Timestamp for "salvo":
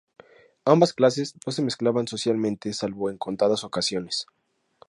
2.73-3.11